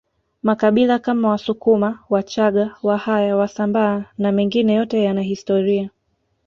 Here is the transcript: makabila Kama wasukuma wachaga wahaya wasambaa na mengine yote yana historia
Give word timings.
makabila 0.43 0.99
Kama 0.99 1.29
wasukuma 1.29 1.99
wachaga 2.09 2.75
wahaya 2.83 3.35
wasambaa 3.37 4.05
na 4.17 4.31
mengine 4.31 4.73
yote 4.73 5.03
yana 5.03 5.21
historia 5.21 5.89